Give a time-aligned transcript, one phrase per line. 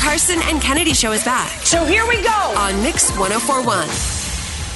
[0.00, 2.30] Carson and Kennedy show is back So here we go.
[2.56, 3.86] on Mix 1041.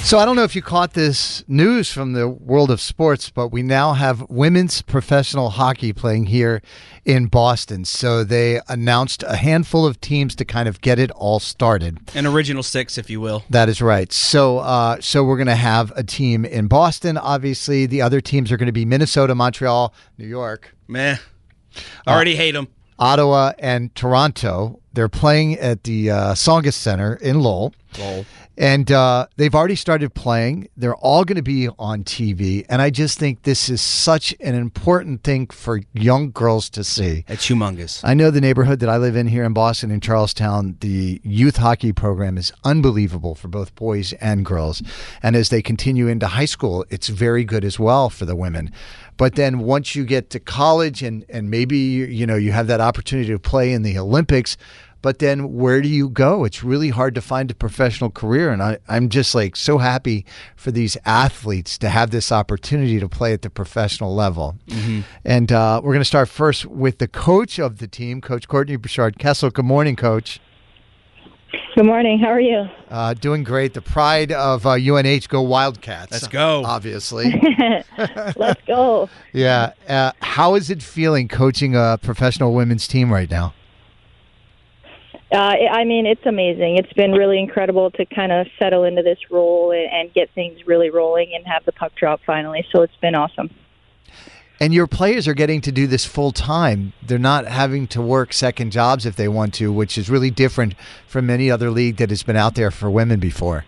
[0.03, 3.47] So I don't know if you caught this news from the world of sports, but
[3.47, 6.61] we now have women's professional hockey playing here
[7.05, 7.85] in Boston.
[7.85, 11.97] So they announced a handful of teams to kind of get it all started.
[12.13, 13.43] An original six, if you will.
[13.49, 14.13] That is right.
[14.13, 17.17] So, uh, so we're going to have a team in Boston.
[17.17, 21.17] Obviously, the other teams are going to be Minnesota, Montreal, New York, Meh.
[22.05, 22.67] I Already hate them.
[22.99, 24.79] Ottawa, and Toronto.
[24.95, 27.73] They're playing at the uh, Tsongas Center in Lowell.
[27.99, 28.25] Lol.
[28.57, 30.69] And uh, they've already started playing.
[30.77, 32.65] They're all going to be on TV.
[32.69, 37.25] And I just think this is such an important thing for young girls to see.
[37.27, 37.99] It's humongous.
[38.03, 41.57] I know the neighborhood that I live in here in Boston, in Charlestown, the youth
[41.57, 44.81] hockey program is unbelievable for both boys and girls.
[45.21, 48.71] And as they continue into high school, it's very good as well for the women.
[49.17, 52.81] But then once you get to college and, and maybe you know you have that
[52.81, 54.57] opportunity to play in the Olympics,
[55.05, 56.45] but then where do you go?
[56.45, 58.49] It's really hard to find a professional career.
[58.49, 60.25] And I, I'm just like so happy
[60.55, 64.57] for these athletes to have this opportunity to play at the professional level.
[65.23, 68.77] And uh, we're going to start first with the coach of the team, Coach Courtney
[68.77, 69.51] Birchard Kessel.
[69.51, 70.39] Good morning, Coach.
[71.75, 72.17] Good morning.
[72.17, 72.67] How are you?
[72.89, 73.75] Uh, doing great.
[73.75, 76.13] The pride of uh, UNH, go Wildcats.
[76.13, 76.63] Let's go.
[76.65, 77.39] Obviously.
[78.35, 79.07] Let's go.
[79.33, 79.73] yeah.
[79.87, 83.53] Uh, how is it feeling coaching a professional women's team right now?
[85.31, 86.77] Uh, I mean, it's amazing.
[86.77, 90.65] It's been really incredible to kind of settle into this role and, and get things
[90.67, 92.65] really rolling and have the puck drop finally.
[92.71, 93.49] So it's been awesome.
[94.59, 96.93] And your players are getting to do this full time.
[97.03, 100.75] They're not having to work second jobs if they want to, which is really different
[101.07, 103.65] from any other league that has been out there for women before.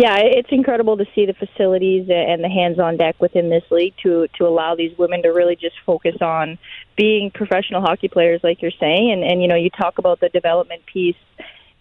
[0.00, 4.28] Yeah, it's incredible to see the facilities and the hands-on deck within this league to
[4.38, 6.58] to allow these women to really just focus on
[6.96, 9.12] being professional hockey players, like you're saying.
[9.12, 11.20] And and you know, you talk about the development piece.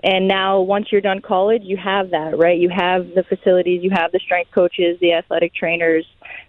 [0.04, 2.60] And now, once you're done college, you have that, right?
[2.60, 6.06] You have the facilities, you have the strength coaches, the athletic trainers,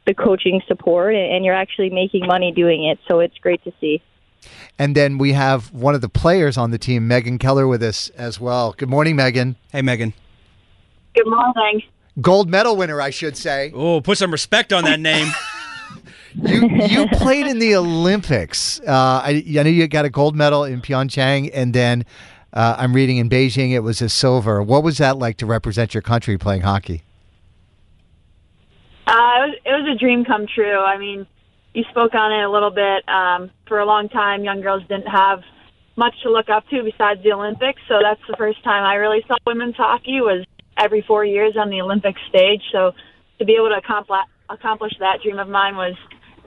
[0.09, 2.99] the coaching support, and and you're actually making money doing it.
[3.07, 4.03] So it's great to see.
[4.77, 8.09] And then we have one of the players on the team, Megan Keller, with us
[8.11, 8.73] as well.
[8.77, 9.55] Good morning, Megan.
[9.71, 10.15] Hey, Megan.
[11.15, 11.83] Good morning.
[12.21, 13.73] Gold medal winner, I should say.
[13.75, 15.29] Oh, put some respect on that name.
[16.35, 18.79] You you played in the Olympics.
[18.81, 22.05] Uh, I, I know you got a gold medal in Pyeongchang, and then
[22.53, 24.63] uh, I'm reading in Beijing it was a silver.
[24.63, 27.03] What was that like to represent your country playing hockey?
[29.07, 30.79] Uh, it, was, it was a dream come true.
[30.79, 31.27] I mean,
[31.75, 33.09] you spoke on it a little bit.
[33.09, 35.43] Um, for a long time, young girls didn't have
[35.97, 37.81] much to look up to besides the Olympics.
[37.89, 40.47] So that's the first time I really saw women's hockey was
[40.81, 42.63] every four years on the Olympic stage.
[42.73, 42.93] So
[43.39, 43.81] to be able to
[44.49, 45.95] accomplish, that dream of mine was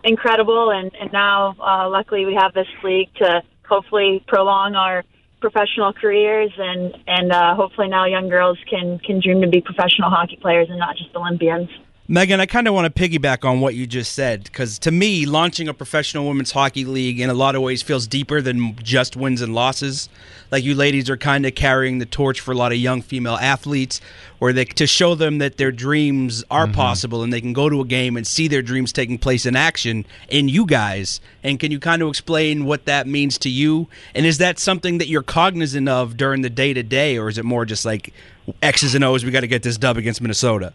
[0.03, 0.71] incredible.
[0.71, 5.03] And, and now, uh, luckily, we have this league to hopefully prolong our
[5.39, 10.09] professional careers and and uh, hopefully now young girls can can dream to be professional
[10.09, 11.69] hockey players and not just Olympians.
[12.05, 15.25] Megan, I kind of want to piggyback on what you just said because to me,
[15.25, 19.15] launching a professional women's hockey league in a lot of ways feels deeper than just
[19.15, 20.09] wins and losses.
[20.51, 23.35] Like you ladies are kind of carrying the torch for a lot of young female
[23.35, 24.01] athletes,
[24.39, 26.75] where they to show them that their dreams are mm-hmm.
[26.75, 29.55] possible and they can go to a game and see their dreams taking place in
[29.55, 31.21] action in you guys.
[31.41, 33.87] And can you kind of explain what that means to you?
[34.13, 37.37] And is that something that you're cognizant of during the day to day, or is
[37.37, 38.13] it more just like
[38.61, 39.23] X's and O's?
[39.23, 40.73] We got to get this dub against Minnesota.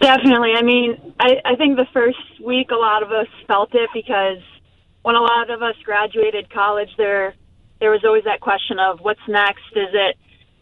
[0.00, 0.52] Definitely.
[0.56, 4.38] I mean, I, I think the first week a lot of us felt it because
[5.02, 7.34] when a lot of us graduated college, there
[7.80, 9.64] there was always that question of what's next.
[9.76, 10.16] Is it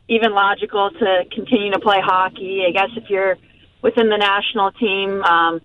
[0.09, 2.65] even logical to continue to play hockey?
[2.69, 3.37] I guess if you're
[3.82, 5.60] within the national team, um,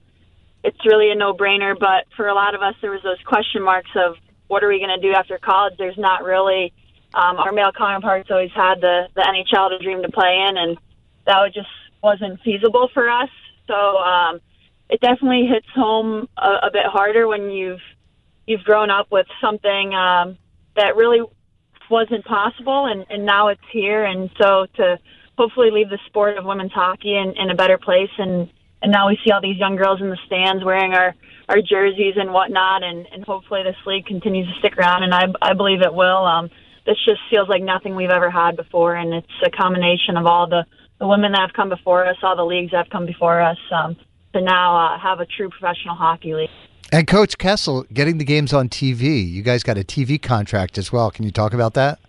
[0.63, 1.78] it's really a no-brainer.
[1.79, 4.16] But for a lot of us, there was those question marks of
[4.47, 5.73] what are we going to do after college?
[5.78, 6.73] There's not really.
[7.16, 10.78] Um, our male counterparts always had the the NHL to dream to play in, and
[11.25, 11.69] that just
[12.03, 13.29] wasn't feasible for us.
[13.68, 14.40] So um,
[14.90, 17.81] it definitely hits home a, a bit harder when you've
[18.46, 20.38] you've grown up with something um,
[20.75, 21.21] that really
[21.89, 24.04] wasn't possible, and, and now it's here.
[24.04, 25.00] And so to
[25.38, 28.50] hopefully leave the sport of women's hockey in, in a better place, and
[28.81, 31.16] and now we see all these young girls in the stands wearing our
[31.50, 35.25] our jerseys and whatnot, and and hopefully this league continues to stick around, and I
[35.42, 36.25] I believe it will.
[36.25, 36.50] Um,
[36.86, 40.48] this just feels like nothing we've ever had before, and it's a combination of all
[40.48, 40.66] the
[41.00, 43.57] the women that have come before us, all the leagues that have come before us,
[43.72, 43.95] um,
[44.34, 46.50] to now uh, have a true professional hockey league.
[46.92, 49.28] And Coach Kessel, getting the games on TV.
[49.28, 51.10] You guys got a TV contract as well.
[51.10, 52.00] Can you talk about that?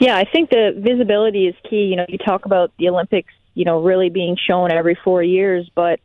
[0.00, 1.84] Yeah, I think the visibility is key.
[1.84, 5.70] You know, you talk about the Olympics, you know, really being shown every four years,
[5.74, 6.00] but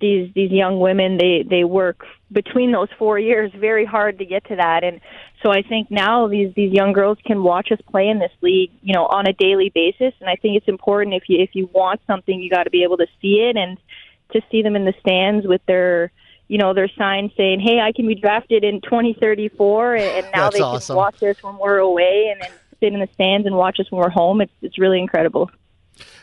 [0.00, 4.44] these these young women they they work between those four years very hard to get
[4.46, 5.00] to that and
[5.42, 8.72] so I think now these these young girls can watch us play in this league,
[8.82, 10.12] you know, on a daily basis.
[10.20, 12.82] And I think it's important if you if you want something, you got to be
[12.82, 13.78] able to see it and
[14.32, 16.10] to see them in the stands with their
[16.48, 20.60] you know their sign saying, "Hey, I can be drafted in 2034," and now they
[20.60, 20.94] awesome.
[20.94, 22.50] can watch us when we're away and then
[22.80, 24.40] sit in the stands and watch us when we're home.
[24.40, 25.50] It's it's really incredible.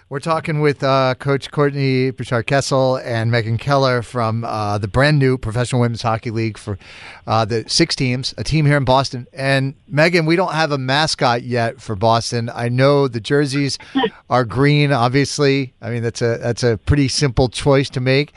[0.08, 5.18] We're talking with uh, Coach Courtney Birchard Kessel and Megan Keller from uh, the brand
[5.18, 6.78] new Professional Women's Hockey League for
[7.26, 9.26] uh, the six teams, a team here in Boston.
[9.34, 12.52] And Megan, we don't have a mascot yet for Boston.
[12.54, 13.80] I know the jerseys
[14.30, 15.74] are green, obviously.
[15.82, 18.34] I mean, that's a that's a pretty simple choice to make.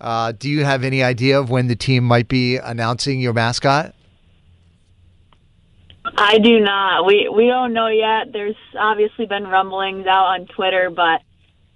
[0.00, 3.94] Uh, do you have any idea of when the team might be announcing your mascot?
[6.04, 7.04] I do not.
[7.04, 8.32] We we don't know yet.
[8.32, 11.20] There's obviously been rumblings out on Twitter, but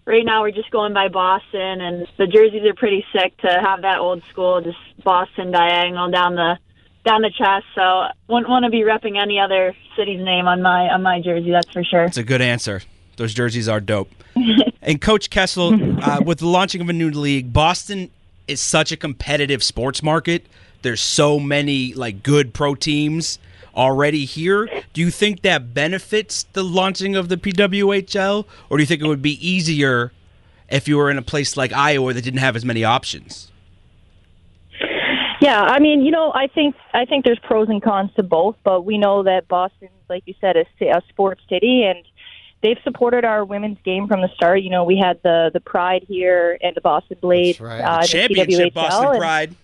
[0.07, 3.83] right now we're just going by Boston, and the jerseys are pretty sick to have
[3.83, 6.59] that old school, just Boston diagonal down the
[7.05, 7.67] down the chest.
[7.75, 11.51] So wouldn't want to be repping any other city's name on my on my jersey.
[11.51, 12.05] That's for sure.
[12.05, 12.83] It's a good answer.
[13.17, 14.11] Those jerseys are dope.
[14.83, 18.11] and Coach Kessel, uh, with the launching of a new league, Boston
[18.49, 20.47] is such a competitive sports market.
[20.83, 23.39] There's so many like good pro teams
[23.77, 24.69] already here.
[24.93, 29.07] Do you think that benefits the launching of the PWHL, or do you think it
[29.07, 30.13] would be easier
[30.69, 33.51] if you were in a place like Iowa that didn't have as many options?
[35.41, 38.57] Yeah, I mean, you know, I think I think there's pros and cons to both,
[38.65, 41.99] but we know that Boston's, like you said, a, a sports city, and
[42.63, 44.63] they've supported our women's game from the start.
[44.63, 47.81] You know, we had the the Pride here and the Boston Blade, That's right.
[47.83, 49.57] uh, the Championship PWHL, Boston and- Pride.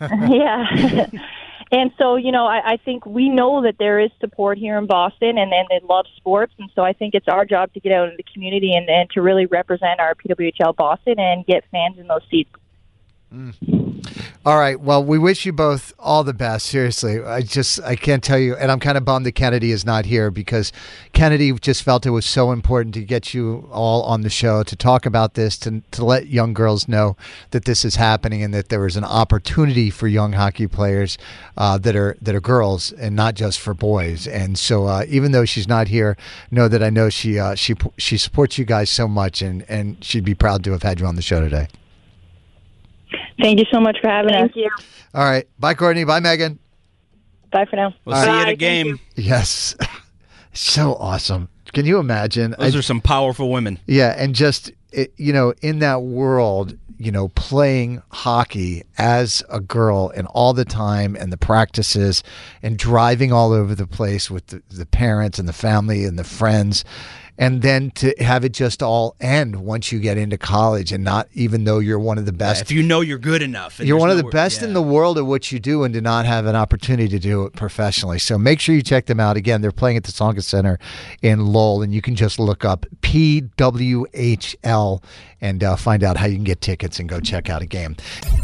[0.30, 1.06] yeah.
[1.72, 4.86] and so, you know, I, I think we know that there is support here in
[4.86, 6.52] Boston and, and they love sports.
[6.58, 9.08] And so I think it's our job to get out in the community and, and
[9.10, 12.50] to really represent our PWHL Boston and get fans in those seats.
[13.32, 13.79] Mm.
[14.44, 14.80] All right.
[14.80, 16.66] Well, we wish you both all the best.
[16.66, 19.84] Seriously, I just I can't tell you, and I'm kind of bummed that Kennedy is
[19.84, 20.72] not here because
[21.12, 24.76] Kennedy just felt it was so important to get you all on the show to
[24.76, 27.16] talk about this, to to let young girls know
[27.50, 31.18] that this is happening and that there is an opportunity for young hockey players
[31.56, 34.26] uh, that are that are girls and not just for boys.
[34.26, 36.16] And so, uh, even though she's not here,
[36.50, 40.02] know that I know she uh, she she supports you guys so much, and and
[40.02, 41.68] she'd be proud to have had you on the show today.
[43.40, 44.56] Thank you so much for having Thank us.
[44.56, 44.70] you.
[45.14, 45.46] All right.
[45.58, 46.04] Bye, Courtney.
[46.04, 46.58] Bye, Megan.
[47.50, 47.94] Bye for now.
[48.04, 49.00] We'll see you at a game.
[49.16, 49.74] Yes.
[50.52, 51.48] so awesome.
[51.72, 52.54] Can you imagine?
[52.58, 53.78] Those I- are some powerful women.
[53.86, 59.60] yeah, and just it, you know, in that world, you know, playing hockey as a
[59.60, 62.22] girl and all the time and the practices
[62.62, 66.24] and driving all over the place with the, the parents and the family and the
[66.24, 66.84] friends.
[67.40, 71.26] And then to have it just all end once you get into college and not
[71.32, 74.10] even though you're one of the best If you know you're good enough, you're one
[74.10, 76.44] of the nowhere- best in the world at what you do and to not have
[76.44, 78.18] an opportunity to do it professionally.
[78.18, 79.38] So make sure you check them out.
[79.38, 80.78] Again, they're playing at the Tsonga Center
[81.22, 85.02] in Lowell, and you can just look up PWHL
[85.40, 87.96] and uh, find out how you can get tickets and go check out a game.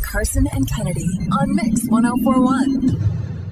[0.03, 1.05] Carson and Kennedy
[1.39, 3.46] on Mix 1041.